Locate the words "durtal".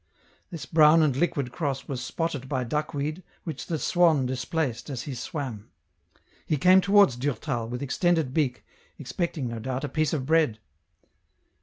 7.15-7.69